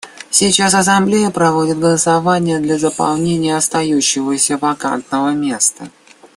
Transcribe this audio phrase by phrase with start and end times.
[0.31, 5.89] Сейчас Ассамблея проведет голосование для заполнения остающегося вакантного места.